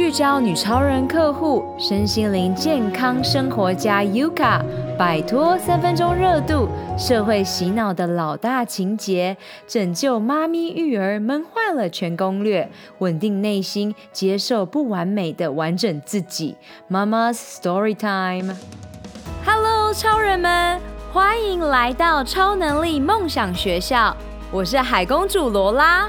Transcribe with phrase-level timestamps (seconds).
[0.00, 4.62] 聚焦女超人客户，身心灵健康生活家 Yuka，
[4.96, 9.36] 摆脱三分钟热度、社会洗脑的老大情节，
[9.68, 12.66] 拯救妈咪育儿闷坏了全攻略，
[13.00, 16.56] 稳定内心，接受不完美的完整自己。
[16.90, 20.80] Mama's Story Time，Hello，超人们，
[21.12, 24.16] 欢迎来到超能力梦想学校，
[24.50, 26.08] 我是海公主罗拉。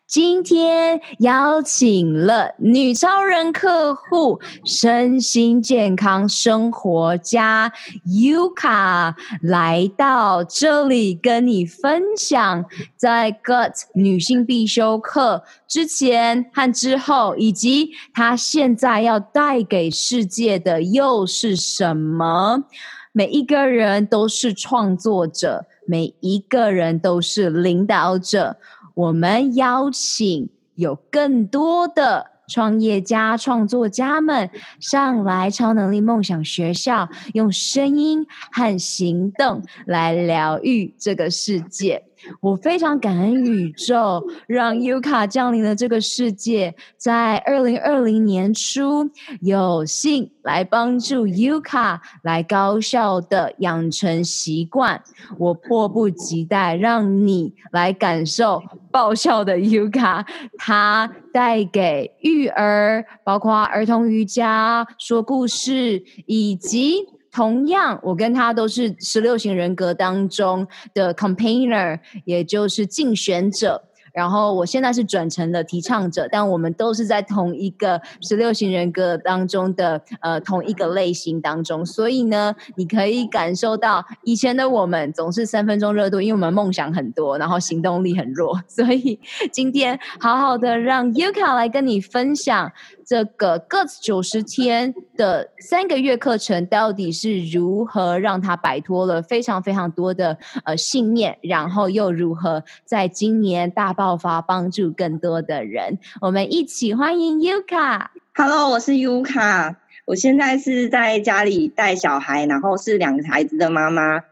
[0.11, 7.71] 今天邀请了女超人客户，身心健康生活家
[8.05, 12.65] Yuka 来到这里跟你分享，
[12.97, 22.65] 在 GUT 女性必修课之前和之后，以及她现在要带给世界的又是什么？
[23.13, 28.57] 每一个人都是创作者，每一个人都是领导者。
[28.93, 42.03] 我们邀请有更多的创业家、创作家们上来超能力梦想学校，用声音和行动来疗愈这个世界。
[42.39, 49.09] 我非常感恩宇宙，让 Yuka 降临了这个世界，在二零二零年初，
[49.41, 55.01] 有幸来帮助 Yuka 来高效的养成习惯。
[55.37, 60.25] 我迫不及待让你来感受爆笑的 Yuka，
[60.57, 67.05] 他带给育儿，包括儿童瑜伽、说故事以及。
[67.31, 73.83] 同样，我跟他都是十六型人格当中的 campaigner，也就是竞选者。
[74.13, 81.85] 然后我现在是转成了提倡者，但我们都是在同一个十六型人格当中的呃同一个类型当中。
[81.85, 88.61] 所以呢，你可以感受到以前的我们总是三分钟热度，因为我们梦想很多，然后行动力很弱。
[88.67, 89.17] 所以
[89.49, 92.73] 今天好好的让 Yuka 来跟你分享。
[93.11, 105.99] 这个 GUT 九十天的三个月课程到底是如何让他摆脱了非常非常多的呃信念，然后又如何在今年大爆发，帮助更多的人？
[106.21, 108.05] 我们一起欢迎 Yuka。
[108.33, 114.23] Hello，我是 Yuka，我现在是在家里带小孩，然后是两个孩子的妈妈。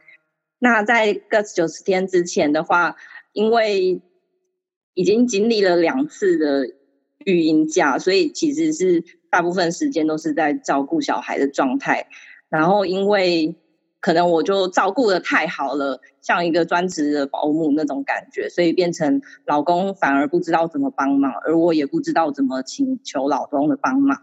[0.58, 2.96] 那在 GUT 九十天之前的话，
[3.34, 4.02] 因为
[4.94, 6.79] 已经经历了两次的。
[7.26, 12.08] 育婴假，所以其实是大部分时间都是在照顾小孩的状态。
[12.50, 13.56] 然后因为
[14.00, 24.22] 可能我就照顾得太好了，像一个专职的保姆那种感觉，所以变成老公反而不知道怎么帮忙，而我也不知道怎么请求老公的帮忙。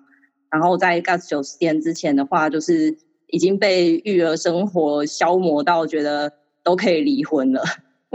[0.50, 2.96] 然后在 GUT 九十天之前的话，就是
[3.26, 6.32] 已经被育儿生活消磨到觉得
[6.62, 7.62] 都可以离婚了。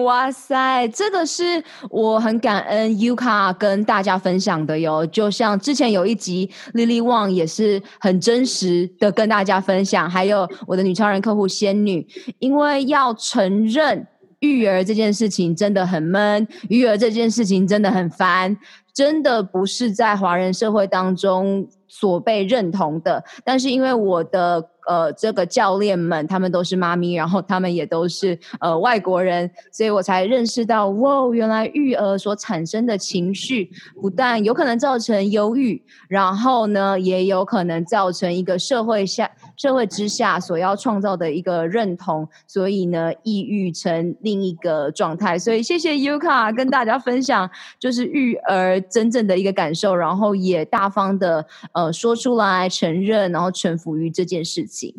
[0.04, 5.06] 哇塞，这个是我很感恩 Yuka 跟大家分享的哟。
[5.08, 12.06] 就像之前有一集 Lily Wang 也是很真实的跟大家分享，还有我的女超人客户仙女，
[12.40, 14.08] 因为要承认
[14.40, 18.58] 育儿这件事情真的很闷，育儿这件事情真的很烦，
[18.94, 23.24] 真的不是在华人社会当中所被认同的。
[23.44, 24.70] 但是因为我的。
[24.92, 39.32] 呃，这个教练们他们都是妈咪，然后他们也都是呃外国人，所以我才认识到，哇，原来育儿所产生的情绪，不但有可能造成忧郁，然后呢，也有可能造成一个社会下
[39.62, 45.38] 社会之下所要创造的一个认同，所以呢，抑郁成另一个状态。
[45.38, 54.96] 所以谢谢 Yuka 跟大家分享，就是育儿真正的一个感受，然后也大方的呃说出来承认，然后臣服于这件事情。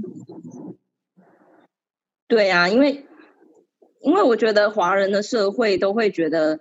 [2.29, 3.05] 对啊，因为
[4.03, 6.61] 因为我觉得华人的社会都会觉得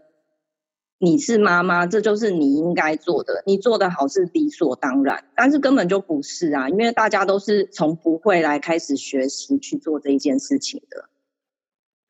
[1.02, 11.10] 你是妈妈，这就是你应该做的，你做的好是理所当然，但是根本就不是啊，因为大家都是从不会来开始学习去做这一件事情的。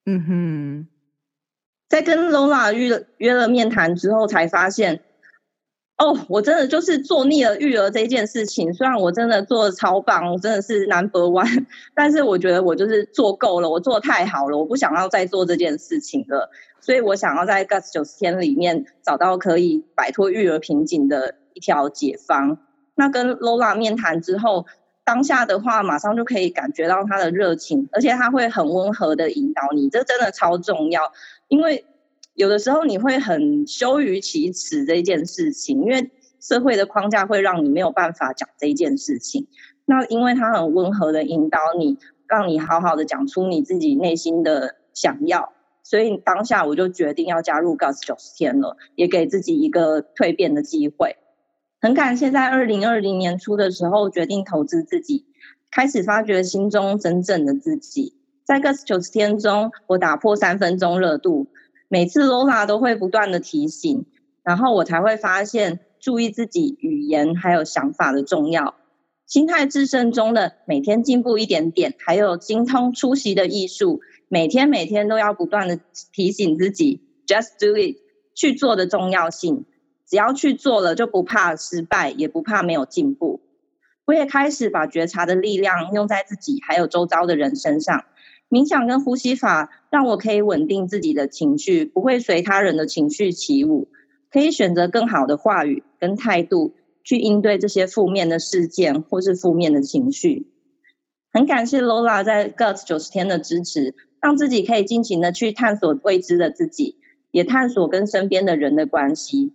[0.05, 0.87] 嗯哼，
[1.87, 5.01] 在跟 Lola 约了约了面谈之后，才发现。
[5.97, 8.73] 哦，oh, 我真的就是做腻了育儿这件事情。
[8.73, 16.49] 虽然我真的做的超棒，我真的是 number one， 但是我觉得我就是做够了，我做的太好了，我不想要再做这件事情了。
[16.81, 22.57] 所以我想要在 GUT 九十天里面找到可以摆脱育儿瓶颈的一条解方。
[22.95, 24.65] 那跟 Lola 面谈之后，
[25.05, 31.13] 当下的话马上就可以感觉到他的热情，而且他会很温和的引导你，这真的超重要。
[31.47, 31.85] 因为
[32.33, 39.47] 有的时候你会很羞于启齿这件事情，因为社会的框架会让你没有办法讲这件事情。
[39.85, 45.53] 那因为他很温和的引导你，让你好好的讲出你自己内心的想要。
[45.91, 51.17] 所以当下我就决定要加入 Gus 九十天了，也给自己一个蜕变的机会。
[51.81, 55.25] 很感谢在二零二零年初的时候决定投资自己，
[55.69, 58.15] 开始发掘心中真正的自己。
[58.45, 61.49] 在 Gus 九十天中，我打破三分钟热度，
[61.89, 64.05] 每次 Lola 都会不断的提醒，
[64.43, 68.75] 然后我才会发现注意自己语言还有想法的重要。
[69.25, 73.99] 心态制胜中的每天进步一点点，还有精通出席的艺术。
[74.33, 75.77] 每天每天都要不断的
[76.13, 77.97] 提醒自己，just do it，
[78.33, 79.65] 去做的重要性。
[80.07, 83.41] 只要去做了，就不怕失败，也不怕没有进步。
[84.05, 88.05] 我也开始把觉察的力量用在自己还有周遭的人身上。
[88.49, 93.89] 冥想跟呼吸法让我可以稳定自己的情绪，不会随他人的情绪起舞，
[94.31, 96.73] 可以选择更好的话语跟态度
[97.03, 100.47] 去应对这些负面的事件或是负面的情绪。
[101.33, 103.93] 很感谢 Lola 在 GUTS 九十天的支持。
[104.21, 106.97] 让自己可以尽情的去探索未知的自己，
[107.31, 109.53] 也探索跟身边的人的关系。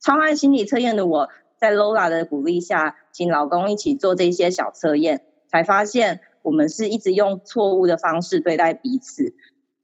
[0.00, 9.34] 超爱心理测验的我，在 Lola 的鼓励下，请老公一起做这些小测验，才发现我们是一直用错误的方式对待彼此，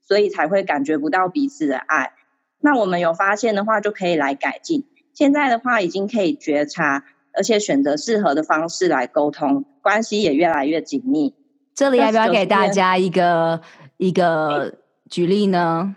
[0.01, 2.13] 所以才会感觉不到彼此的爱。
[2.59, 4.85] 那我们有发现的话，就可以来改进。
[5.13, 11.35] 现在的话，已经可以觉察，而且选择适合的方式来沟通，关系也越来越紧密。
[11.75, 13.61] 这里要不要给大家一个？
[13.97, 14.75] 一个
[15.09, 15.95] 举例呢？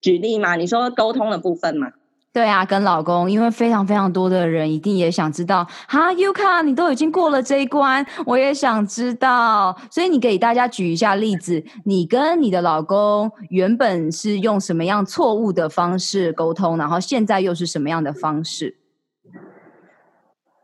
[0.00, 0.56] 举例嘛？
[0.56, 1.92] 你说沟通的部分嘛？
[2.32, 18.76] 对啊，跟老公，因为非常非常多的人一定也想知道，哈，Yuka，你都已经过了这一关，我也想知道，所以你给大家举一下例子，你跟你的老公原本是用什么样错误的方式沟通，然后现在又是什么样的方式？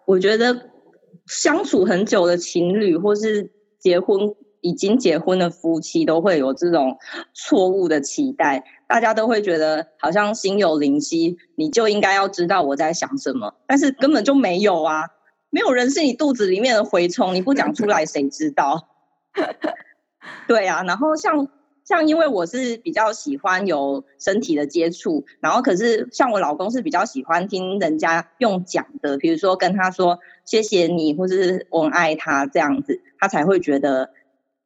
[0.06, 0.70] 我觉得
[1.26, 3.50] 相处很久的情侣，或是
[3.80, 4.34] 结婚。
[4.62, 6.96] 已经结婚的夫妻都会有这种
[7.34, 15.08] 错误的期待，大家都会觉得好像心有灵犀，你就应该要知道我在想什么，但是根本就没有啊，
[15.50, 18.88] 没有人是你肚子里面的蛔虫，你不讲出来谁知道？
[20.46, 21.48] 对啊，然后像
[21.84, 34.10] 像因为我是比较喜欢有身体的接触，然后可是像我老公是比较喜欢听人家用讲的，比如说跟他说谢谢你，或是我爱他这样子，他才会觉得。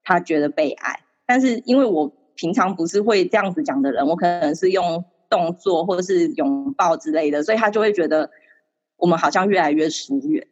[0.06, 8.31] 他觉得被爱，但是因为我平常不是会这样子讲的人，我可能是用动作或者是拥抱之类的，所以他就会觉得
[8.97, 10.47] 我们好像越来越疏远。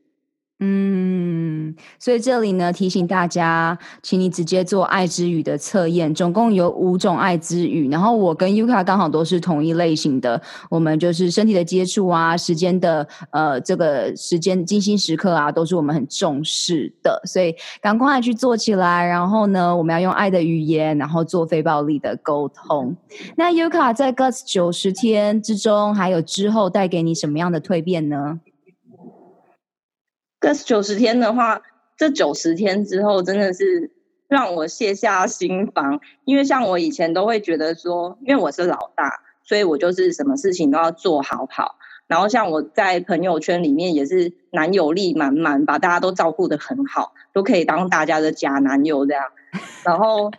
[0.66, 7.90] 嗯，所以这里呢，提醒大家，请你直接做爱之语的测验，总共有五种爱之语。
[7.90, 10.40] 然后我跟 Yuka 刚好都是同一类型的，
[10.70, 19.04] 我们就是身体的接触啊，时间的呃这个时间精心时刻啊，都是我们很重视的，所以赶快去做起来。
[19.06, 22.96] 然后呢，我们要用爱的语言，然后做非暴力的沟通。
[23.36, 28.40] 那 Yuka 在 GUTS 九十天之中，还有之后带给你什么样的蜕变呢？
[30.44, 31.62] 这九十天的话，
[31.96, 33.90] 这九十天之后真的是
[34.28, 41.76] 让我卸下心防，因为像我以前都会觉得说，因为我是老大，所以我就是什么事情都要做好好。
[42.06, 49.24] 然后像我在朋友圈里面也是男友力满满，把大家都照顾的很好，都可以当大家的假男友这样。
[49.82, 50.30] 然后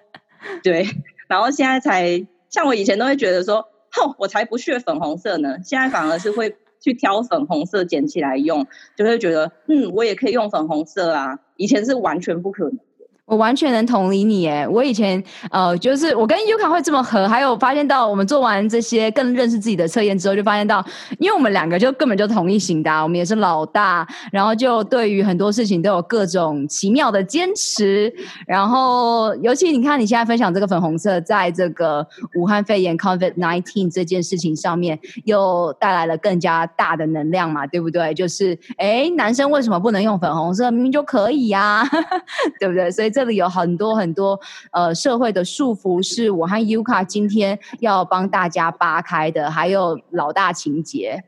[0.62, 0.86] 对，
[1.27, 6.56] 然后现在才像我以前都会觉得说，哼，我才不屑粉红色呢，现在反而是会。
[6.86, 11.39] 去挑粉红色捡起来用，就会觉得，嗯，我也可以用粉红色啊。
[11.58, 12.77] 以前是完全不可能。
[13.25, 20.86] 我完全能同理你诶，我以前呃，就是我跟 Yuka 会这么合，还有发现到我们做完这些更认识自己的测验之后，就发现到，
[21.17, 28.13] 因为我们两个就根本就同一型的啊，我们也是老大，然后就对于很多事情都有各种奇妙的坚持，
[28.46, 38.13] 然后尤其你看你现在分享这个粉红色，在这个武汉肺炎 COVID-19 这件事情上面，又带来了更加大的能量嘛，对不对？
[38.13, 40.70] 就是诶，男生为什么不能用粉红色？
[40.70, 41.84] 明明就可以呀，
[42.60, 42.91] 对不对？
[42.91, 43.14] 所以。
[43.15, 44.41] 这里有很多很多
[44.74, 51.24] 呃社会的束缚，是我和 Yuka 今天要帮大家扒开的，还有老大情节。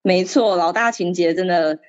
[0.00, 1.80] 没错，老大情节真的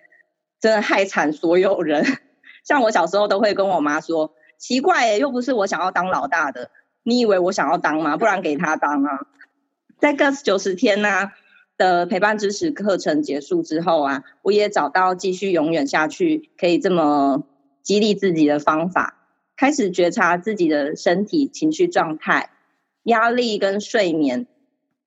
[0.60, 2.04] 真的害惨所有人。
[2.66, 6.72] 像我小时候都会跟我妈说：“奇怪，又不是我想要当老大的，
[7.04, 8.18] 你以为我想要当吗？
[8.18, 9.28] 不然给他当啊。”
[10.02, 11.30] 在 Gus 九十天呢、
[11.78, 17.44] 的陪伴支持课程结束之后啊，我也找到继续永远下去可以这么
[17.84, 19.18] 激励自己的方法，
[19.56, 22.50] 开始觉察自己的身体、情绪状态、
[23.04, 24.48] 压力跟睡眠，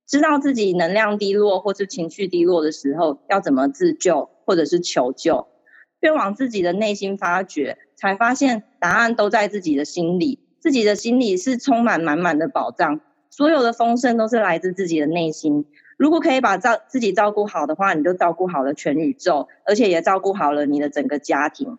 [0.06, 5.46] 知道自己能量低落或是情绪低落的时候要怎么自救或者是求救，
[6.00, 13.00] 越往自己的内心发掘，才发现答案都在自己的心里，自己的心里是充满满满的宝藏，
[13.30, 15.64] 所有的丰盛都是来自自己的内心。
[15.96, 21.78] 如果可以把照自己照顾好的话，你就照顾好了全宇宙，而且也照顾好了你的整个家庭。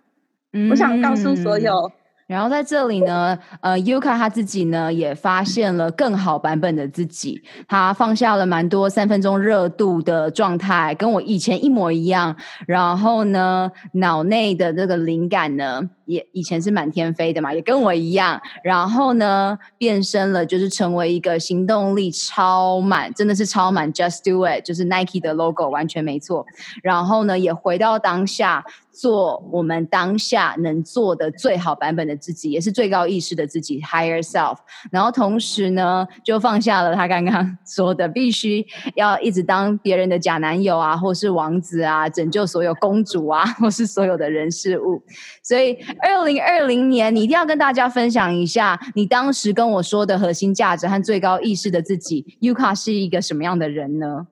[0.56, 1.92] 嗯，我想告诉所有。
[2.28, 12.36] 然后在这里呢，呃，Yuka 他自己呢也发现了更好版本的自己，他放下了蛮多三分钟热度的状态，跟我以前一模一样。
[12.66, 18.42] 然后呢，脑内的这个灵感呢，也以前是满天飞的嘛，也跟我一样。
[18.64, 26.46] 然后呢，变身了，就是成为一个行动力超满，真的是超满，Just Do It，就是 Nike 的 logo，完全没错。
[26.82, 28.66] 然后呢，也回到当下。
[28.98, 34.56] 做我们当下能做的最好版本的自己，也是最高意识的自己 （Higher Self）。
[34.90, 45.04] 然后同时呢，就放下了他刚刚 说的必须要一直当别人的假男友啊，或是王子啊，拯救所有公主啊，或是所有的人事物。
[45.44, 52.38] 所以，二零二零年，你一定要跟大家分享一下你当时跟我说的核心价值和最高意识的自己。
[52.42, 54.28] Yuka 是一个什么样的人呢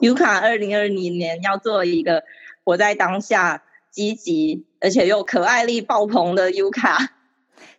[0.00, 2.22] ？Yuka 二零二零年要做一个。
[2.68, 3.62] 活在当下，
[3.92, 7.10] 积极而且又可爱力爆棚的 Yuka。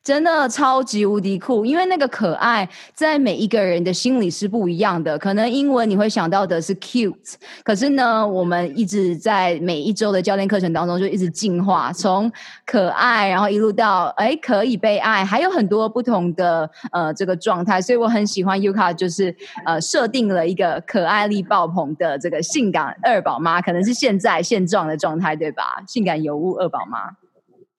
[0.04, 5.18] 真的超级无敌酷，因为那个可爱在每一个人的心里是不一样的。
[5.20, 12.32] 可能英文你会想到的是 cute，可是呢，我们一直在每一周的教练课程当中就一直进化，从
[12.66, 17.82] 可爱，然后一路到哎可以被爱，还有很多不同的呃这个状态。
[17.82, 25.84] 所以我很喜欢 Yuka，就是呃设定了一个可爱力爆棚的这个性感二宝妈，可能是现在现状的状态，对吧？
[25.88, 27.12] 性感尤物二宝妈，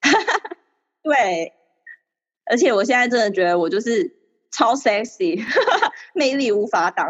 [1.02, 1.54] 对。
[2.50, 4.10] 而且我现在真的觉得我就是
[4.50, 5.42] 超 sexy，
[6.14, 7.08] 魅力无法挡。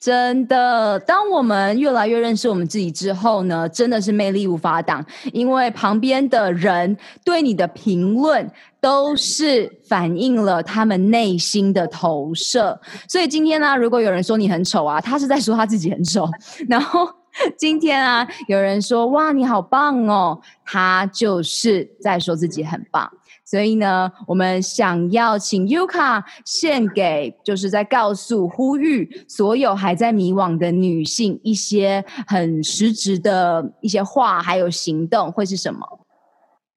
[0.00, 5.06] 真的，当我们越来越认识我们自己之后呢，真的是魅力无法挡。
[5.32, 12.80] 因为旁边的人对你的评论都是反映了他们内心的投射。
[13.08, 16.28] 所以今天呢，如果有人说你很丑啊，他是在说他自己很丑。
[16.68, 17.08] 然后
[17.56, 23.08] 今天啊，有人说哇你好棒哦，他就是在说自己很棒。
[23.44, 35.80] 所以呢，我们想要请 Yuka 献给，就是在告诉、呼吁所有还在迷惘的女性一些很实质的一些话，还有行动会是什么？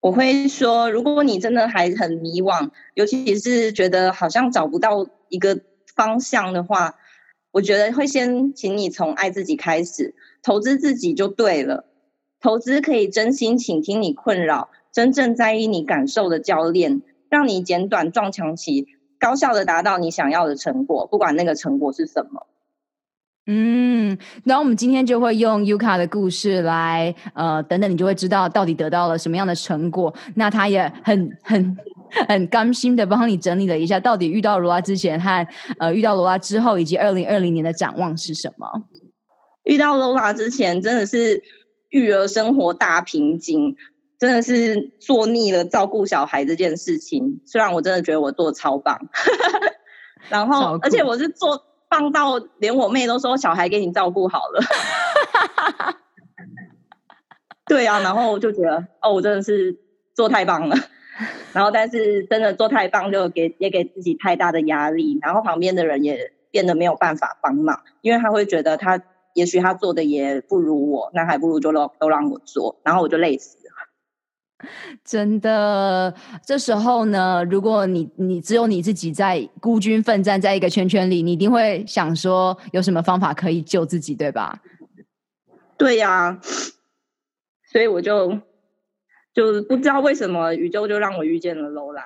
[0.02, 5.60] 我会说，如果你真的还很迷惘，尤其是觉得好像找不到一个
[5.96, 6.96] 方向的话，
[7.52, 11.86] 我觉得会先请你从爱自己开始，投资自己就对了。
[12.42, 14.70] 投资可以真心倾听你困扰。
[14.96, 18.88] 真正在意你感受的教练，让你简短撞墙期，
[19.20, 22.48] 高效的达到你想要的成果，不管那个成果是什么。
[23.46, 30.16] 嗯，然后我们今天就会用 Yuka 的故事来，呃，等等，你就会知道到底得到了什么样的成果。
[30.36, 31.78] 那他也很很
[32.30, 35.46] 很甘心的帮你整理了一下，到底遇到罗拉之前和
[35.78, 38.86] 呃遇到罗拉之后，以及二零二零年的展望是什么？
[39.66, 41.44] 遇到罗拉之前，真的是
[41.90, 43.76] 育儿生活大瓶颈。
[44.26, 49.08] 真的是做腻了照顾小孩这件事情，虽然我真的觉得我做得超棒，
[50.30, 54.62] 然后而且我是做棒到连我妹都说小孩给你照顾好了，
[57.70, 59.78] 对啊，然后我就觉得哦，我真的是
[60.16, 60.76] 做太棒了，
[61.54, 69.04] 然后但是真的做太棒就给也给自己太大的压力，然后旁边的人也变得没有办法帮忙，因为他会觉得他
[69.36, 73.58] 也许他做的也不如我，那还不如就都都让我做，然后我就累死。
[75.04, 76.14] 真的，
[76.46, 84.62] 这时候呢，如果你你只有你自己在孤军奋战在一个圈圈里，你一定会想说有什么方法可以救自己，对吧？
[85.78, 86.42] 对呀、啊，
[87.72, 88.40] 所以我就
[89.34, 92.02] 就不知道为什么宇宙就让我遇见了 Lola，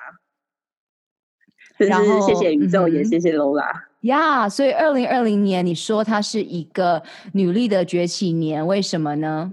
[1.78, 3.60] 然后谢谢宇宙，嗯、也谢谢 Lola
[4.00, 4.46] 呀。
[4.46, 7.02] Yeah, 所以二零二零年，你说它是一个
[7.32, 9.52] 女力的崛起年，为什么呢？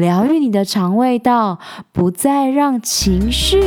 [0.00, 1.58] 疗愈你的肠胃道，
[1.92, 3.60] 不再让情绪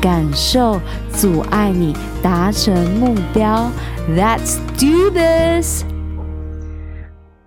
[0.00, 0.80] 感受
[1.12, 1.92] 阻碍你
[2.22, 3.70] 达成目标。
[4.08, 5.84] Let's do this！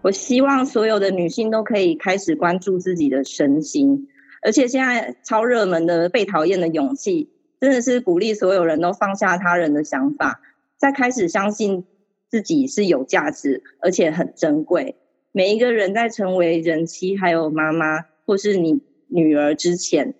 [0.02, 4.10] 我希望所有的女性都可以开始关注自己的身心，
[4.42, 7.30] 而且现在超热门的被讨厌的勇气，
[7.62, 10.42] 真的是鼓励所有人都放下他人的想法，
[10.78, 11.86] 再开始相信。
[12.30, 14.96] 自己是有价值，而且很珍贵。
[15.32, 20.16] 每一个人在成为人妻、还有妈妈，或是你女儿之前，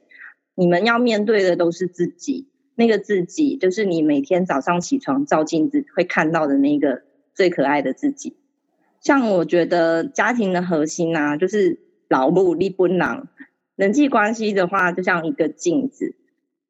[0.56, 2.50] 你们要面对的都是自己。
[2.76, 7.04] 那个自己，就是你每天早上起床照镜子会看到的那个
[7.36, 8.36] 最可爱的自己。
[9.00, 13.28] 像我觉得家庭的核心啊，就是劳碌力不囊。
[13.76, 16.16] 人际关系的话，就像一个镜子，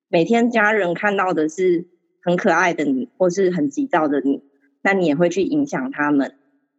[0.10, 1.86] 每天家人看到的是
[2.22, 4.41] 很可爱的你，或是很急躁的你。
[4.82, 6.36] 那你也会去影响他们，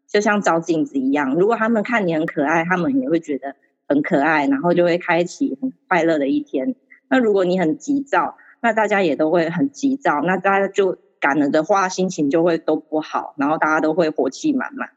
[0.07, 1.35] 就像照镜子一样。
[1.35, 3.57] 如果他们看你很可爱，他们也会觉得
[3.89, 6.75] 很可爱，然后就会开启很快乐的一天。
[7.09, 14.89] 那如果你很急躁，那大家也都会很急躁，那大家就赶了的话，心情就会都不好，然后大家都会火气满满。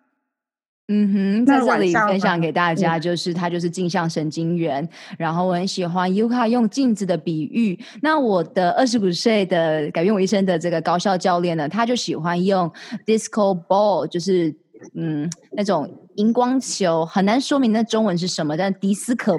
[0.89, 4.82] 嗯哼，在这里分享给大家，就是它就是镜像神经元。
[4.82, 7.78] 嗯、然后我很喜欢 Yuka 用镜子的比喻。
[8.02, 12.71] 那我的二十五岁的改变我一生的这个高校教练呢，他就喜欢用
[13.06, 14.56] disco ball，就是
[14.95, 19.38] 嗯那种荧光球，很难说明那中文是什么，但迪斯科。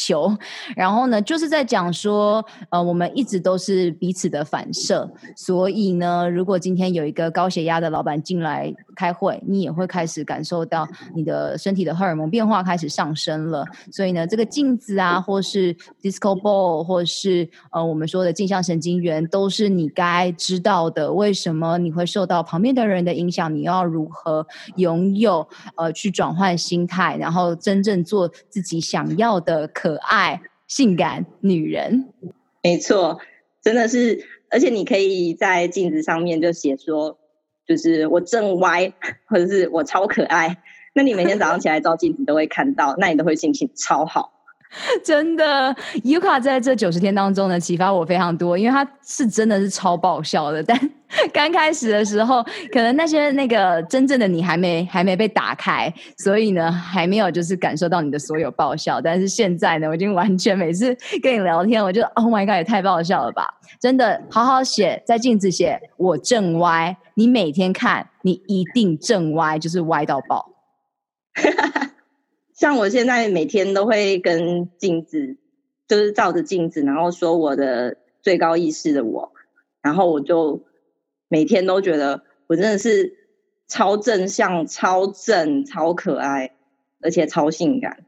[0.00, 0.34] 球，
[0.74, 13.62] 然后呢，就是在讲说，呃，我们一直都是彼此的反射，所以呢，如果今天有一个高血压的老板进来开会，你也会开始感受到你的身体的荷尔蒙变化开始上升了。
[13.92, 21.12] 所以呢，这个镜子啊，或是 disco ball，或是呃我们说的镜像神经元，都是你该知道的。
[21.12, 23.54] 为什么你会受到旁边的人的影响？
[23.54, 29.68] 你要如何拥有呃去转换心态，然后真正做自己想要的。
[29.72, 32.12] 可可爱、性感女人，
[32.62, 33.18] 没错，
[33.60, 37.18] 真的是，而且你可以在镜子上面就写说，
[37.66, 38.92] 就是我正歪，
[39.26, 40.58] 或者是我超可爱。
[40.94, 44.39] 那你每天早上起来照镜子都会看到，那你都会心情超好。
[45.04, 50.62] 真的，Yuka 在这九十天当中呢，启发我非常多，因为他是真的是超爆笑的。
[50.62, 50.78] 但
[51.34, 52.40] 刚开始的时候，
[52.72, 59.00] 可能那些那个真正的你还没还没被打开，所以呢，还没有就是感受到你的所有爆笑。
[59.00, 63.44] 但是现在呢，我已经完全每次跟你聊天，我就 Oh my God，也太爆笑了吧！
[63.80, 70.48] 真的，好好写，在镜子写我正歪，你每天看，你一定正歪，就是歪到爆。
[72.60, 75.38] 像我现在每天都会跟镜子，
[75.88, 79.32] 就是照着镜子，然后说我的最高意识的我，
[79.80, 80.62] 然后我就
[81.28, 83.14] 每天都觉得我真的是
[83.66, 86.50] 超正向、超正、超可爱，
[87.00, 88.04] 而且超性感。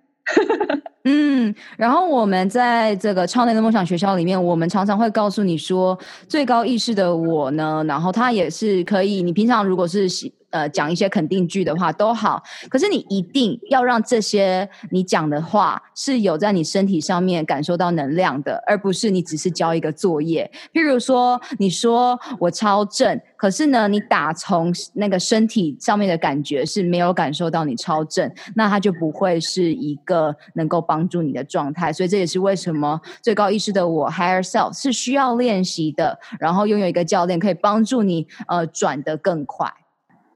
[1.04, 9.22] 嗯，然后我们在这个超能的梦想学校里面，我们常常会告诉你说，最高意识的我呢，然后他也是可以。
[9.22, 20.48] 你平常如果是喜呃讲一些肯定句的话都好，可是你一定要让这些你讲的话是有在你身体上面感受到能量的，而不是你只是交一个作业。
[20.72, 23.20] 譬如说，你说我超正。
[23.36, 31.92] 可是呢，你打从那个身体上面的感觉是没有感受到你超正，那它就不会是一个能够帮助你的状态。
[31.92, 39.68] 所以这也是为什么最高意识的我 Higher Self 是需要练习的，然后拥有一个教练可以帮助你呃转得更快。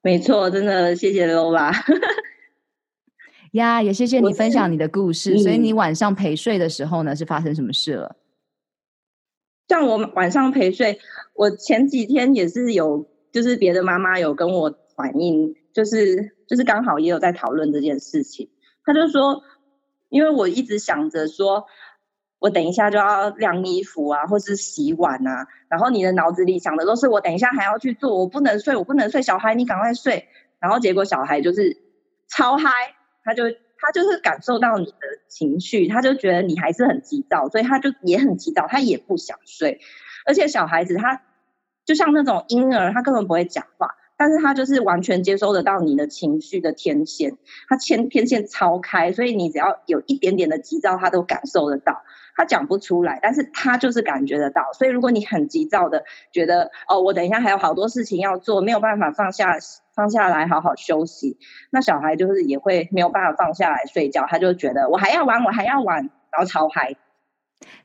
[0.07, 1.73] 没错，真的谢谢 Lola。
[3.55, 5.37] 呀，也谢谢你分享你的故事。
[5.37, 8.15] 所以你晚上陪睡的时候呢，是发生什么事了？
[9.67, 11.01] 像我晚上陪睡，
[11.35, 18.49] 我前几天也是有，就是别的妈妈有跟我反映，就是就是刚好也有在讨论这件事情。
[18.85, 19.43] 他就说，
[20.09, 21.67] 因为我一直想着说，
[22.39, 30.29] 我等一下就要晾衣服啊，或是洗碗啊，然后你的脑子里想的都是我等一下还要去做，我不能睡，我不能睡，小孩你赶快睡。
[30.59, 31.77] 然后结果小孩就是
[32.29, 32.71] 超嗨，
[33.25, 33.45] 他就。
[33.79, 34.97] 他就是感受到你的
[35.29, 39.81] 情绪，他就觉得你还是很急躁，所以他就也很急躁，他也不想睡。
[40.25, 41.21] 而且小孩子他
[41.85, 47.37] 就像那种婴儿，他根本不会讲话，但是他就是完全接收得到你的情绪的天线，
[47.69, 52.03] 他天天线超开，所以你只要有一点点的急躁，他都感受得到。
[52.39, 54.63] 他讲不出来，但是他就是感觉得到。
[54.75, 59.57] 所以如果你很急躁的觉得哦，我等一下还有好多事情要做，没有办法放下
[59.95, 61.39] 放下来好好休息，
[61.71, 66.95] 那小孩就是也会没有办法放下来睡觉，他就觉得我还要玩，我还要玩，然后超嗨，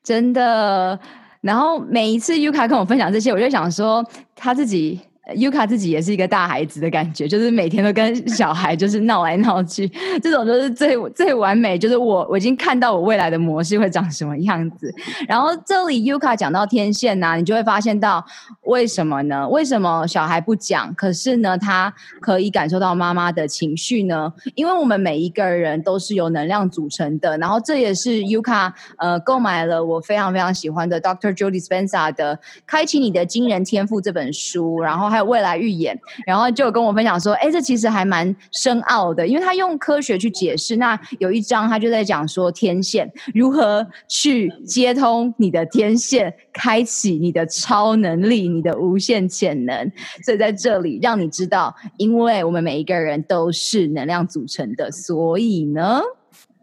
[0.04, 1.00] 真的。
[1.40, 5.00] 然后每一次 Yuka 跟我分享这些，我就想说他自己。
[5.36, 9.88] Yuka 自己也是一个大孩子的感觉，就是每天都跟小孩就是闹来闹去，
[10.22, 11.78] 这种就是最最完美。
[11.78, 14.94] 就是我我已经看到我未来的模式会长什么样子。
[15.28, 18.26] 然后这里 Yuka 讲到天线呐、啊，你就会发现到
[18.64, 19.48] 为什么呢？
[19.48, 24.34] 为什么小孩不讲，可是呢他可以感受到妈妈的情绪呢？
[24.56, 27.38] 因为我们每一个人都是由能量组成的。
[27.38, 31.34] 然后这也是 Yuka 呃购买了我非常非常喜欢的 Dr.
[31.34, 35.21] Joe Dispenza 的《开启你的惊人天赋》这本书，然后还有。
[35.24, 40.76] 未来预言，然后就跟我分享说，哎，这其实还蛮深奥的，因为他用科学去解释。
[40.78, 49.92] 那有一章他就在讲说，天线如何去接通你的天线，开启你的超能力，你的无限潜能。
[50.24, 56.02] 所以在这里让你知道，因为我们每一个人都是能量组成的，所以呢，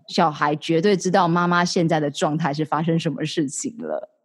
[0.09, 4.18] 小孩绝对知道妈妈现在的状态是发生什么事情了。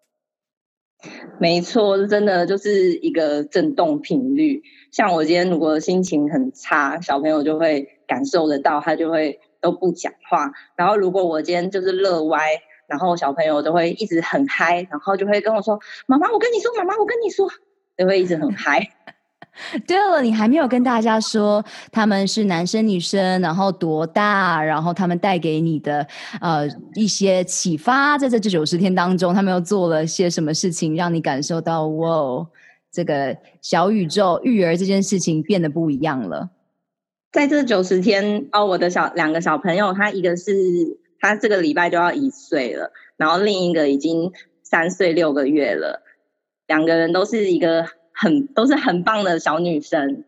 [1.39, 4.63] 没错，真的就是一个震动频率。
[4.91, 10.51] 像我今天如果心情很差，小朋友就会感受得到，他就会都不讲话。
[10.75, 17.49] 然后如果我今天就是乐歪，然后小朋友都会一直很嗨，然后就会跟我说：“妈妈，我跟你说，妈妈，我跟你说。”
[17.97, 18.89] 就会一直很嗨。
[19.85, 26.07] 对了，你还没有跟大家说他们是男生女生，然后多大，然后他们带给你的
[26.41, 32.47] 呃一些启发，在这这九十天当中，他们又做了些什么事情，让你感受到哇，
[32.91, 36.49] 这个小宇宙育儿这件事情变得不一样了。
[37.31, 40.51] 在这九十天哦，我的小两个小朋友，他一个是
[41.19, 44.31] 他这个礼拜就要一岁了，然后另一个已经
[44.63, 46.01] 三岁六个月了，
[46.65, 47.85] 两个人都是一个。
[48.13, 50.23] 很都是很棒的小女生。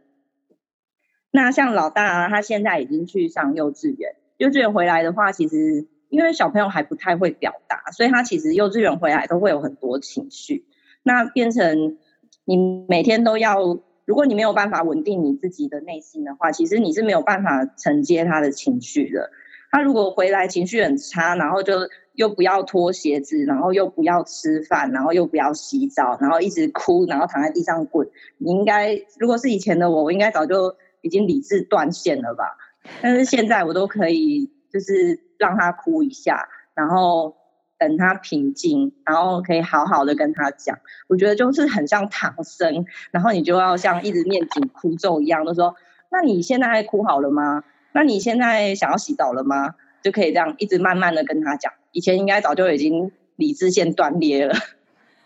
[1.31, 4.15] 那像老大啊，他现在已经去上幼稚园。
[4.37, 10.65] 幼稚园回来的话，其实因为小朋友还不太会表达，所以他其实幼稚园回来都会有很多情绪。
[11.03, 11.97] 那变成
[12.45, 19.31] 你每天都要，如果你没有办法稳定你自己的内心的话，其实你是没有办法承接他的情绪的。
[19.71, 21.73] 他如果回来情绪很差，然后就。
[22.15, 28.09] 又不要脱鞋子，然后又不要吃饭，然后又不要洗澡，然后一直哭，然后躺在地上滚。
[28.37, 32.55] 你应该，如果是以前的我，我应该早就已经理智断线了吧？
[33.01, 37.35] 但是现在我都可以，就是让他哭一下，然后
[37.77, 40.79] 等他平静，然后可以好好的跟他讲。
[41.09, 45.75] 我觉得就是很像唐僧，然后你就要像一直念紧箍咒一样，就说：
[46.09, 47.65] 那你现在哭好了吗？
[47.95, 49.73] 那你现在想要洗澡了吗？
[50.03, 51.73] 就可以这样一直慢慢的跟他讲。
[51.91, 54.53] 以前应该早就已经理智线断裂了。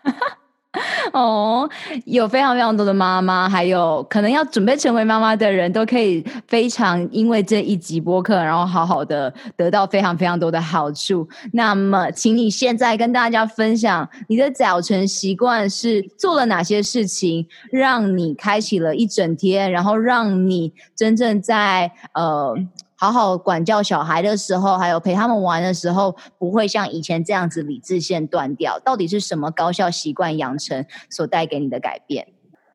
[1.12, 1.68] 哦，
[2.04, 11.28] 有非常非常多的妈妈，还有可能要准备成为妈妈的人都可以非常因为这一集播客，然后好好的得到非常非常多的好处。
[11.52, 22.54] 那么，请你现在跟大家分享你的早晨习惯是做了哪些事情，让你开启了一整天，然后让你真正在呃。
[23.00, 28.78] 好好管教小孩的时候，还有陪他们玩的时候，不会像以前这样子理智线断掉？
[28.78, 32.28] 到底是什么高效习惯养成所带给你的改变？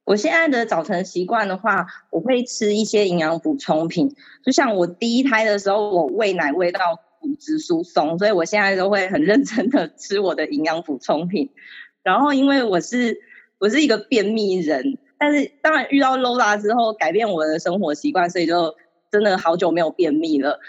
[0.04, 4.16] 我现在的早晨习惯的话，我会吃一些营养补充品。
[4.44, 6.80] 就像我第一胎的时候，我喂奶喂到
[7.20, 11.52] 骨质疏松，所以我现在都会很认真的吃我的营养补充品。
[12.02, 13.16] 然后，因为我是
[13.60, 18.74] 我是一个便秘人，但是当然遇到 Lola 之后，改变我的生活习惯，所以就
[19.22, 20.60] 真的好久没有便秘了。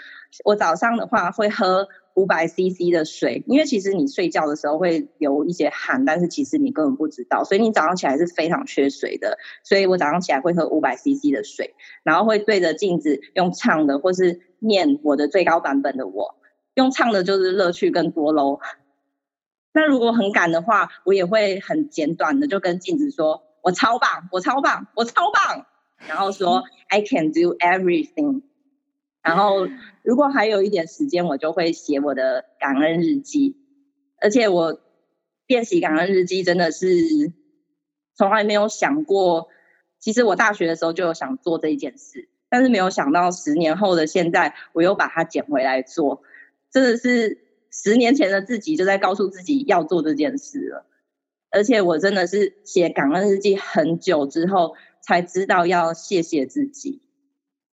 [0.43, 1.87] 我早上的话会喝。
[2.17, 9.37] 五百 CC 的水，因为其实你睡觉的时候会流一些汗，但是其实你根本不知道，所以你早上起来是非常缺水的。
[9.63, 16.39] 所以我早上起来会喝五百 CC 的水，然后会对着镜子用唱的，或是念我的最高版本的我。
[16.73, 18.61] 用唱的就是乐趣更多喽。
[19.71, 25.67] 那如果很赶的话，我也会很简短的就跟镜子说：“我超棒，我超棒，我超棒。”
[26.05, 28.43] 然后说：“I can do everything。”
[29.23, 29.67] 然后，
[30.03, 33.57] 如果还有一点时间，我就会写我的感恩日记。
[34.21, 34.79] 而且我
[35.47, 36.87] 练习感恩日记真的是
[38.15, 39.49] 从来没有想过。
[39.99, 46.21] 其实我大学的时候就有想做这一件事，但是没有想到十年后的现在，我又把它捡回来做。
[46.71, 47.39] 真的是
[47.71, 50.85] 十年前的自己就在告诉自己要做这件事了。
[51.49, 57.01] 而且我真的是写感恩日记很久之后，才知道要谢谢自己。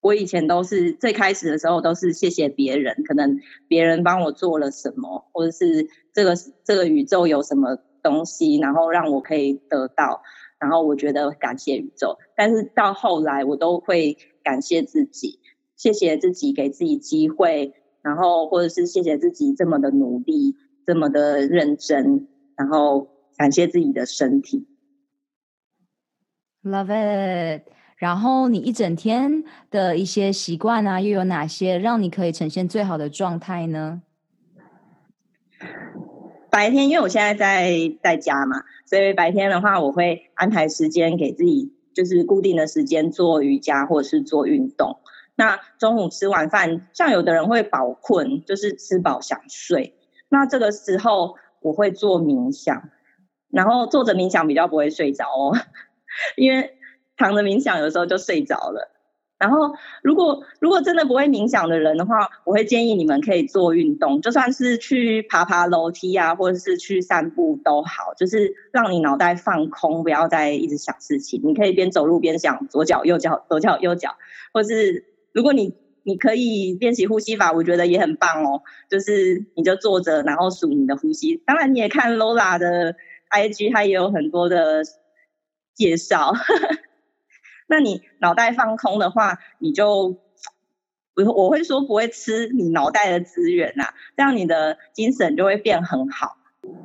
[0.01, 10.23] 我以前都是最开始的时候都是谢谢别人，可能别人帮我做了什么，或者是这个这个宇宙有什么东西，然后让我可以得到，
[10.59, 12.19] 然后我觉得感谢宇宙。
[12.37, 15.39] 但是到后来，我都会感谢自己，
[15.75, 23.09] 谢谢自己给自己机会，然后或者是谢谢自己这么的努力，这么的认真，然后
[23.39, 24.67] 感谢自己的身体。
[26.65, 27.63] Love it。
[27.97, 34.03] 然后你一整天的一些习惯啊，又有哪些让你可以呈现最好的状态呢？
[36.51, 37.71] 白天，因为我现在在
[38.03, 45.01] 在家嘛，所以白天的话，我会安排时间给自己，就是固定的时间做瑜伽或者是做运动。
[45.37, 49.97] 那中午吃完饭，像有的人会饱困，就是吃饱想睡。
[50.29, 52.91] 那这个时候我会做冥想，
[53.51, 55.57] 然后坐着冥想比较不会睡着哦，
[56.37, 56.79] 因为。
[57.17, 58.91] 躺着冥想，有时候就睡着了。
[59.39, 59.73] 然后，
[60.03, 71.41] 如果如果真的不会冥想的人的话，我会建议你们可以做运动，就算是去爬爬楼梯啊，或者是去散步都好，就是让你脑袋放空，不要再一直想事情。
[71.45, 74.17] 你可以边走路边想左脚右脚，左脚右脚，
[74.53, 75.73] 或是如果你
[76.03, 78.63] 你可以练习呼吸法，我觉得也很棒哦。
[78.91, 81.37] 就是你就坐着，然后数你的呼吸。
[81.47, 82.97] 当然，你也看 Lola 的
[83.31, 84.83] IG，它也有很多的
[85.75, 86.33] 介绍。
[87.67, 90.19] 那你脑袋放空的话，你就
[91.17, 96.37] 我我会说不会吃你脑袋的资源呐、啊，这样你的精神就会变很好。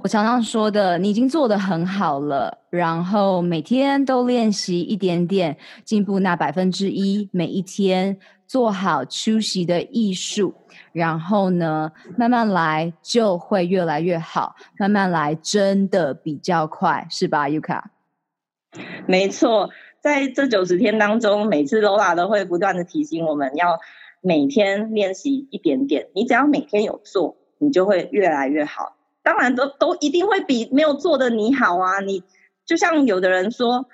[0.04, 10.54] 我常常说的，你已经做得很好了，然后每天都练习一点点，进步那百分之一，每一天做好出席的艺术，
[10.92, 17.82] 然后呢，慢慢来就会越来越好，慢慢来真的比较快，是吧，Yuka？
[19.08, 19.70] 没错。
[20.02, 23.80] 在这九十天当中，每次 Lola 都会不断的提醒我们要
[24.22, 26.08] 每天练习一点点。
[26.14, 28.96] 你只要每天有做，你就会越来越好。
[29.24, 32.00] 当然都，都都一定会比没有做的你好啊！
[32.00, 32.24] 你
[32.66, 33.88] 就像有的人说，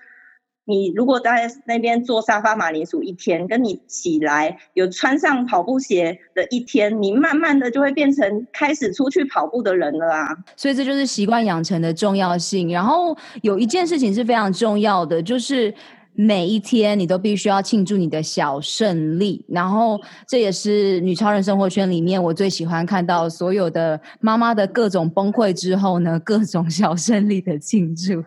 [0.65, 10.27] 你如果在那边坐沙发马铃薯一天，跟你起来有穿上跑步鞋的一天，你慢慢的就会变成开始出去跑步的人了啊！
[10.55, 12.71] 所以这就是习惯养成的重要性。
[12.71, 15.73] 然后有一件事情是非常重要的，就是。
[16.17, 28.23] 每一天你都必须要庆祝你的小胜利，然后这也是女超人生活圈里面我最喜欢看到所有的妈妈的各种崩溃之后呢，各种小胜利的庆祝。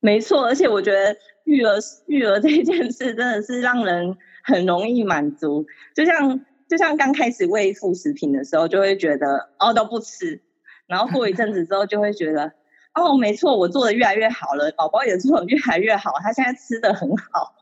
[0.00, 1.16] 没错，而且我觉得
[1.48, 10.40] 育儿 育儿这件事真的是让人很容易满足，就像就像刚开始喂副食品的时候，就会觉得哦都不吃，
[10.86, 12.52] 然后过一阵子之后就会觉得。
[12.94, 17.54] 哦，没错，我做的越来越好了，宝宝也做的越来越好，他现在吃的很好，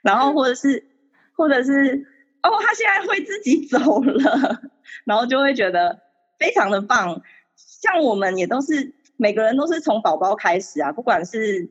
[0.00, 0.86] 然后或者是，
[1.34, 2.06] 或者是，
[2.42, 4.60] 哦，他现在会自己走了，
[5.04, 6.02] 然后就会觉得
[6.38, 7.22] 非常的棒。
[7.56, 11.68] 像我们也都是每个人都是从宝宝开始啊，不管是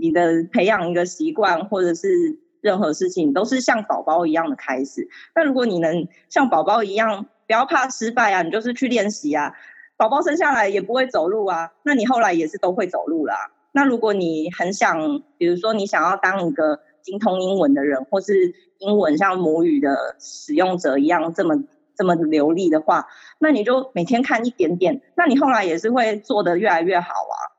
[0.00, 5.08] 你的培养一个习惯，或者是任何事情，都是像宝宝一样的开始。
[5.34, 9.52] 那如果你能像宝宝一样，不要怕失败啊，你就是去练习啊。
[9.96, 13.50] 宝宝生下来也不会走路啊，那你后来也是都会走路啦。
[13.72, 21.62] 那如果你很想，比如说你想要当一个精通英文的人，或是英文像母语的使用者一样这么
[21.94, 23.06] 这么流利的话，
[23.38, 27.55] 那你就每天看一点点，那你后来也是会做得越来越好啊。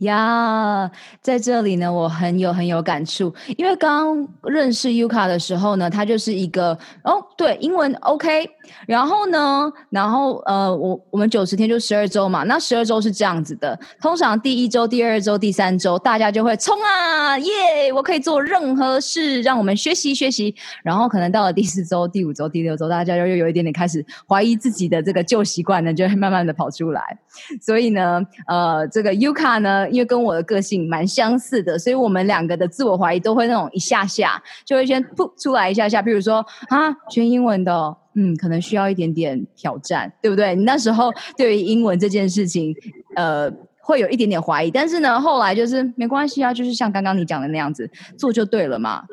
[0.00, 0.90] 呀，
[1.22, 8.46] 在这里呢，我很有很有感触，因为刚认识 Yuka 的时候呢，他就是一个哦，对，英文 OK，
[8.86, 27.18] 然后呢，然后呃，我我们九十天就十二周嘛，那十二周是这样子的，通常第一周、第二周、第三周，大家就会冲啊，耶，我可以做任何事，让我们学习学习，然后可能到了第四周、第五周、第六周，大家又又有一点点开始怀疑自己的这个旧习惯呢，就会慢慢的跑出来，
[27.62, 29.85] 所以呢，呃，这个 Yuka 呢。
[29.90, 36.00] 因为跟我的个性蛮相似的，所以我们两个的自我怀疑都会那种一下下就会先噗出来一下下。
[36.02, 40.54] 比如说啊，学英文的，嗯，可能需要一点点挑战，对不对？
[40.54, 42.74] 你那时候对于英文这件事情，
[43.14, 49.04] 呃，会有一点点怀疑，但是呢，后来就是没关系啊，就是像刚刚你讲的那样子做就对了嘛。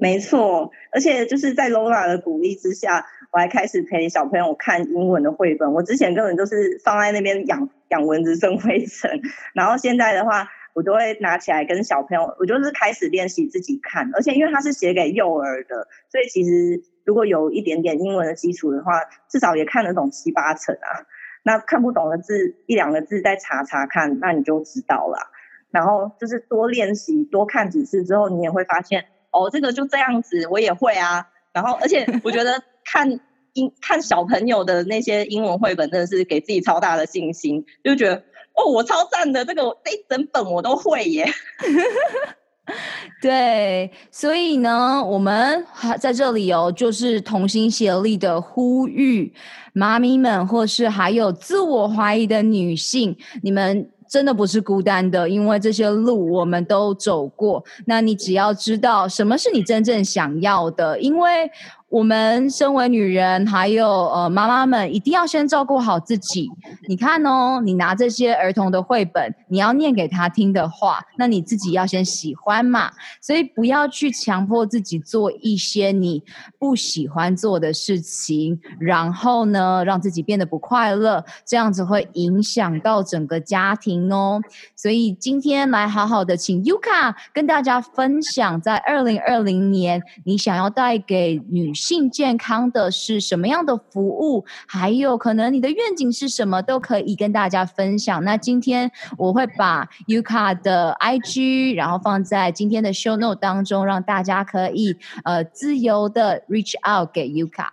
[0.00, 3.04] 没错，而且就是在 Lola 的鼓励之下。
[3.30, 5.72] 我还开始陪小朋友看英文的绘本。
[5.72, 9.20] 我之前根本都是放在那边养养蚊子、生灰尘，
[9.52, 14.10] 然后现在的话，我都会拿起来跟小朋友，我就是开始练习自己看。
[14.14, 21.04] 而且因为它是写给幼儿的，所以其实如果有一点点英文的基础的话，至少也看得懂七八成啊。
[21.42, 25.30] 那看不懂的字一两个字再查查看，那你就知道了。
[25.70, 31.28] 然后就是多练习、多看几次之后，你也会发现哦，这个就这样子，我也会啊。
[31.52, 32.62] 然后而且我觉得。
[32.90, 33.20] 看
[33.52, 38.14] 英看小朋友的那些英文绘本，真的是给自己超大的信心，就觉得
[38.54, 41.26] 哦，我超赞的，这个这一整本我都会耶。
[43.20, 49.34] 对，所以呢，我们还在这里哦，就是同心协力的呼吁
[49.72, 57.64] 妈咪们，或是还有自我怀疑的女性，你们真的不是孤单的，因为这些路我们都走过。
[57.86, 61.50] 那你只要知道什么是你真正想要的，因为。
[61.90, 66.46] 我们身为女人，还有呃妈妈们，一定要先照顾好自己。
[66.86, 72.90] 你看哦，你拿这些儿童的绘本，你要念给他听的话，那你自己要先喜欢嘛。
[73.22, 76.22] 所以不要去强迫自己做一些你
[76.58, 84.42] 不喜欢做的事情，然后呢，让自己变得不快乐，这样子会影响到整个家庭哦。
[84.76, 94.44] 所以今天来好好的请 Yuka 跟大家分享，在二零二零年，你想要带给女性健康的是什么样的服务？
[94.66, 98.24] 还有可能你的愿景是什么，都可以跟大家分享。
[98.24, 107.68] 那今天我会把 Yuka 的 IG，然后放在今天的 Show Note 当中，让大家可以呃自由的 reach out 给 Yuka。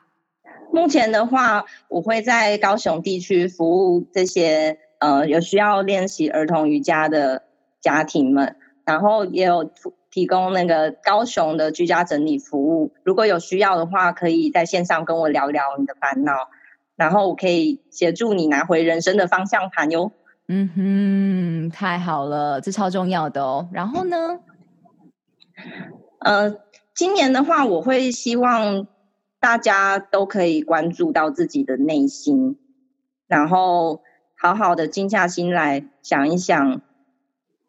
[0.71, 7.43] 目前的话，我会在高雄地区服务这些呃有需要练习儿童瑜伽的
[7.81, 9.71] 家庭们，然后也有。
[10.15, 16.47] 提供那个高雄的居家整理服务，如果有需要的话，可以在线上跟我聊聊你的烦恼，
[16.95, 20.13] 然后我可以协助你拿回人生的方向盘哟。
[20.47, 23.67] 嗯哼，太好了，这超重要的哦。
[23.73, 24.39] 然后呢？
[26.19, 26.59] 呃，
[26.93, 28.87] 今年的话，我会希望
[29.41, 32.57] 大家都可以关注到自己的内心，
[33.27, 34.01] 然后
[34.37, 36.79] 好好的静下心来想一想，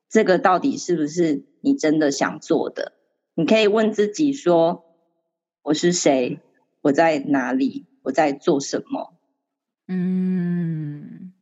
[0.08, 1.42] 这个到底是不是？
[1.66, 2.92] 你真的想做的，
[3.34, 4.84] 你可以问自己说
[5.64, 6.38] ：“我是谁？
[6.80, 7.86] 我在哪里？
[8.04, 9.14] 我在做什么？”
[9.88, 11.32] 嗯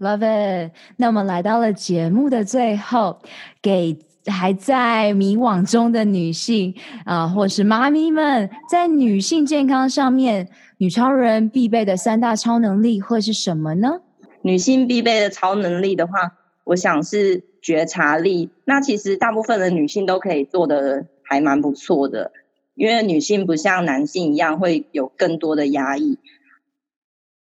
[0.00, 0.72] ，Love it。
[0.96, 3.18] 那我们来到了节目的最后，
[3.60, 14.00] 给还在迷惘中的女性啊、呃，或是妈咪们，在女性健康上面，女超人必备的三大超能力会是什么呢？
[14.40, 16.32] 女性必备的超能力的话，
[16.66, 17.42] 我想是。
[17.66, 22.30] 觉察力，那其实大部分的女性都可以做得还蛮不错的，
[22.76, 26.20] 因为女性不像男性一样会有更多的压抑。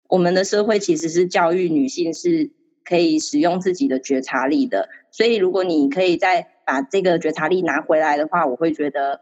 [0.09, 2.51] 我们的社会其实是教育女性是
[2.83, 9.21] 可以使用自己的觉察力的，所以如果你可以再把这个觉察力拿回来的话，我会觉得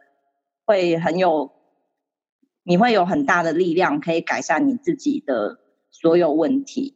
[0.65, 1.53] 会很有，
[2.63, 5.59] 你会有很大的力量可以改善你自己的
[5.91, 6.95] 所有问题，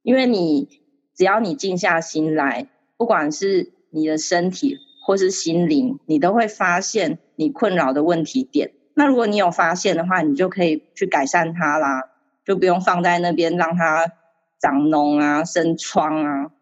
[0.00, 0.80] 因为你
[1.14, 2.68] 只要你静下心来。
[2.96, 8.72] 不管是你的身体或是心灵，你都会发现你困扰的问题点。
[8.94, 12.10] 那如果你有发现的话，你就可以去改善它啦，
[12.44, 14.12] 就不用放在那边让它
[14.60, 16.52] 长脓啊、生疮啊。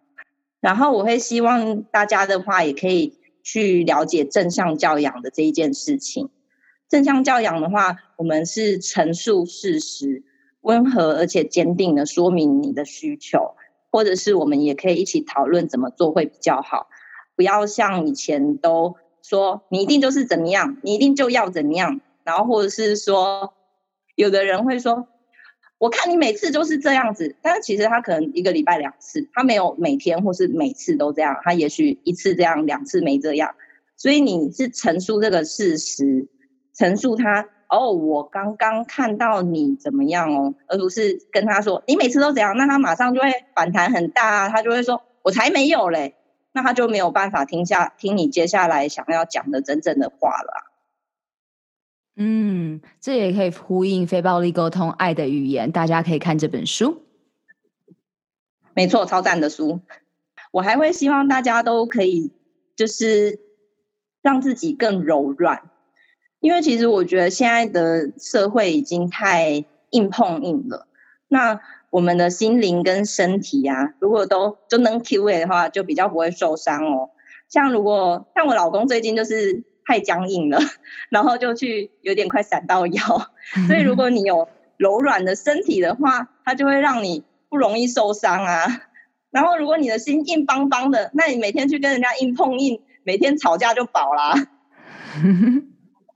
[0.60, 6.30] 然后我会希望大家的话，也可以去了解正向教养的这一件事情。
[6.88, 10.22] 正向教养的话，我们是陈述事实，
[10.62, 13.54] 温和而且坚定的说明你的需求。
[13.92, 16.88] 或者是我们也可以一起讨论怎么做会比较好，
[17.36, 23.52] 不要像以前都说你一定就是怎么样，你一定就要怎么样，然后或者是说，
[24.16, 25.06] 有的人会说，
[25.76, 33.54] 我看你每次都是这样子，但是其实他可能一个礼拜两次，他没有每天或是每次都这样，他也许一次这样，两次没这样，
[33.96, 36.28] 所以你是陈述这个事实，
[36.72, 46.14] 陈述他哦，我刚刚看到你怎么样哦，而不是跟他说你每次都这样，那他马上就会反弹很大啊，他就会说我才没有嘞。
[46.54, 50.60] 那他就没有办法听下听你接下来想要讲的真正的话了啊。
[52.14, 57.00] 嗯，这也可以呼应非暴力沟通爱的语言，大家可以看这本书。
[58.74, 59.80] 没错，超赞的书。
[60.50, 62.32] 我还会希望大家都可以，
[62.76, 63.40] 就是
[64.20, 65.70] 让自己更柔软，
[66.42, 70.88] 因为其实我觉得现在的社会已经太硬碰硬了。
[71.28, 77.10] 那我们的心灵跟身体啊，如果都就能 Q A 的话，就比较不会受伤哦。
[77.48, 80.58] 像如果像我老公最近就是太僵硬了，
[81.10, 83.00] 然后就去有点快闪到腰。
[83.68, 88.82] 所以如果 你有柔软的身体的话，它就会让你不容易受伤啊。
[89.30, 94.34] 然后如果你的心硬邦邦的，那你每天去跟人家硬碰硬，每天吵架就饱啦。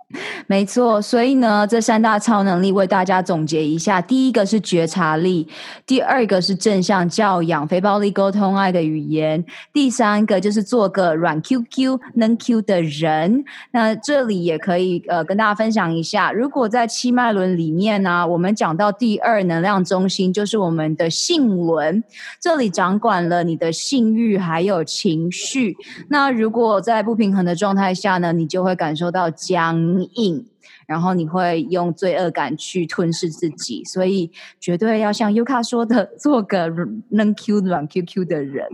[0.46, 5.48] 没错，所以呢，这三大超能力为大家总结一下：第一个是觉察力，
[5.84, 13.44] 第二个是正向教养、非暴力沟通、爱的语言，第三个就是做个软 QQ 能 Q 的人。
[13.72, 22.04] 那这里也可以呃跟大家分享一下，如果在七脉轮里面呢、我们讲到第二能量中心就是我们的性轮，
[22.40, 25.76] 这里掌管了你的性欲还有情绪。
[26.08, 30.46] 那如果在不平衡的状态下呢，你就会感受到僵硬，
[30.86, 34.30] 然后你会用罪恶感去吞噬自己，所以
[34.60, 36.72] 绝对要像 Yuka 说的，做个
[37.10, 38.66] 能 Q 软 QQ 的人。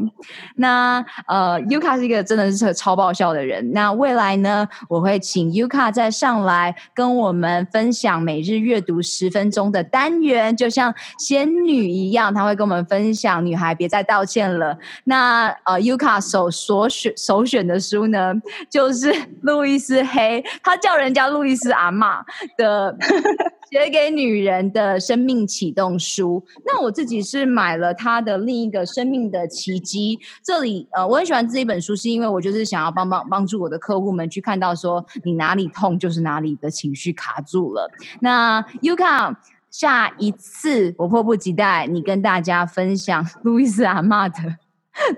[0.57, 3.73] 那呃，Yuka 是一个真的是超爆笑的人。
[3.73, 13.45] 那未来呢，我会请 Yuka 再上来跟我们分享每日阅读十分钟的单元，就像仙女一样，他会跟我们分享。
[13.45, 14.77] 女孩别再道歉了。
[15.05, 18.35] 那呃，Yuka 首所选首选的书呢，
[18.69, 22.25] 就是路易斯黑，他叫人家路易斯阿嬷
[22.57, 22.97] 的
[23.71, 30.19] 写给女人的生命启动书，那我自己是买了他的另一个生命的奇迹。
[30.43, 37.91] 这里呃，我很喜欢这一本书，是因为我就是想要帮帮帮助我的客户们去看到说，你哪里痛就是哪里的情绪卡住了。
[38.21, 39.35] 那 Yuka，
[39.71, 44.57] 下一次我迫不及待你跟大家分享路易斯阿玛的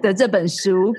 [0.01, 0.95] 的这本书。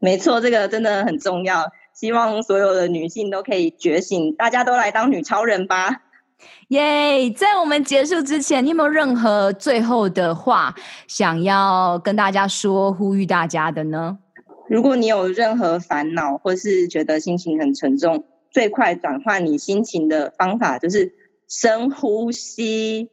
[0.00, 1.64] 没错，这个真的很重要。
[1.94, 6.02] 希望所有的女性都可以觉醒，大家都来当女超人吧！
[6.68, 7.30] 耶！
[7.30, 10.74] 在我们结束之前，你有没有任何最后的话
[11.06, 14.18] 想要跟大家说、呼吁大家的呢？
[14.68, 21.14] 如果你有任何烦恼，或是觉得心情很沉重，最快转换你心情的方法就是
[21.48, 23.10] 深呼吸，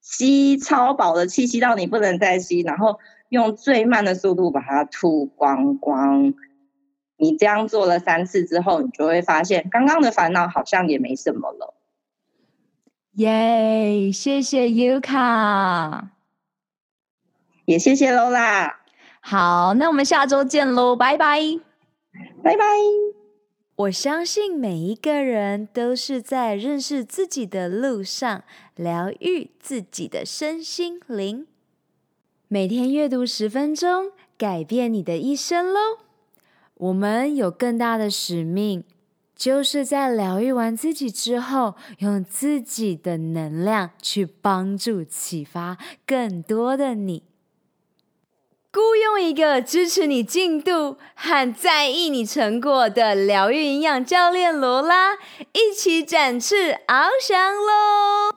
[0.00, 2.98] 吸超饱的气，吸到你不能再吸，然后
[3.28, 6.34] 用最慢的速度把它吐光光。
[7.20, 11.74] 你这样做了三次之后，你就会发现刚刚的烦恼好像也没什么了。
[13.12, 14.10] 耶！
[14.10, 16.04] 谢谢 Yuka，
[17.66, 18.76] 也谢谢 Lola。
[19.20, 21.40] 好，那我们下周见喽，拜拜，
[22.42, 22.64] 拜拜。
[23.76, 28.44] 我相信每一个人都是在认识自己的路上，
[28.76, 31.46] 疗愈自己的身心灵。
[32.48, 35.98] 每天阅读十分钟，改变你的一生喽。
[36.80, 38.84] 我们有更大的使命，
[39.36, 45.76] 就是在疗愈完自己之后，用自己的能量去帮助、启发
[46.06, 47.22] 更多的你。
[48.72, 55.16] 雇佣一个支持你进度和在意你成果的疗愈营养教练罗拉，
[55.52, 58.34] 一起展翅翱翔喽！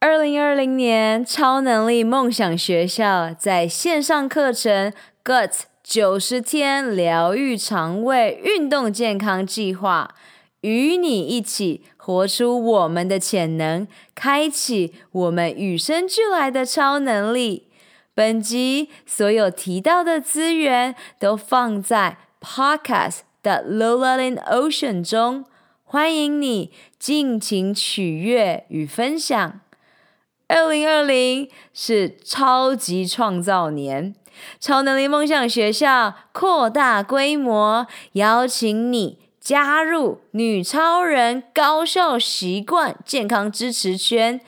[0.00, 4.92] 二零二零年超能力梦想学校在线上课程
[5.22, 5.73] Guts。
[5.84, 10.14] 九十天疗愈肠胃运动健康计划，
[10.62, 17.68] 与你一起活出我们的潜能，开启我们与生俱来的超能力。
[18.14, 25.44] 本集所有提到的资源都放在 Podcast 的 Lola in Ocean 中，
[25.82, 29.60] 欢迎你尽情取悦与分享。
[30.48, 34.14] 二零二零是超级创造年。
[34.60, 44.40] 超能力梦想学校扩大规模，邀请你加入女超人高效习惯健康支持圈，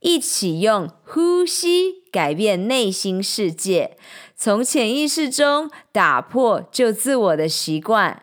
[0.00, 3.96] 一起用呼吸改变内心世界，
[4.36, 8.22] 从潜意识中打破旧自我的习惯，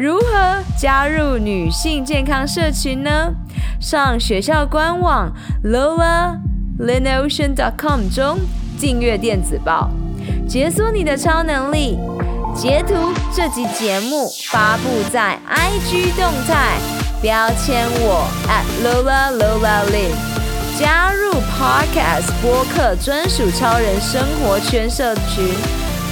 [0.00, 3.34] 如何加入女性健康社群呢？
[3.78, 5.30] 上学校官网
[5.62, 8.38] lolalynocean.com 中
[8.80, 9.90] 订阅电子报，
[10.48, 11.98] 解锁你的超能力。
[12.56, 16.78] 截图这集节目发布在 IG 动态，
[17.20, 20.14] 标签我 at @lolaLolaLin，
[20.80, 25.44] 加入 Podcast 播客专属超人生活圈社群